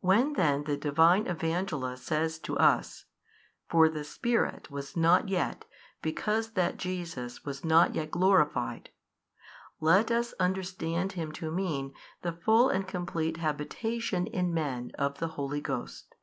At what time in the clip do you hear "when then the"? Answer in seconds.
0.00-0.78